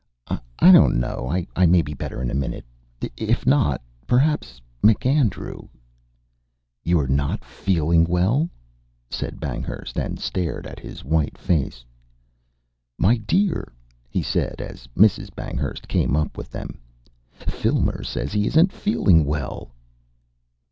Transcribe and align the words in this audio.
"I 0.27 0.71
don't 0.71 0.99
know. 0.99 1.31
I 1.55 1.65
may 1.67 1.83
be 1.83 1.93
better 1.93 2.23
in 2.23 2.31
a 2.31 2.33
minute. 2.33 2.65
If 3.17 3.45
not 3.45 3.83
perhaps... 4.07 4.59
MacAndrew" 4.81 5.67
"You're 6.83 7.05
not 7.05 7.45
feeling 7.45 8.05
WELL?" 8.05 8.49
said 9.11 9.39
Banghurst, 9.39 9.97
and 9.99 10.19
stared 10.19 10.65
at 10.65 10.79
his 10.79 11.05
white 11.05 11.37
face. 11.37 11.85
"My 12.97 13.17
dear!" 13.17 13.71
he 14.09 14.23
said, 14.23 14.59
as 14.59 14.87
Mrs. 14.97 15.29
Banghurst 15.35 15.87
came 15.87 16.15
up 16.15 16.35
with 16.35 16.49
them, 16.49 16.79
"Filmer 17.37 18.01
says 18.03 18.33
he 18.33 18.47
isn't 18.47 18.73
feeling 18.73 19.23
WELL." 19.23 19.69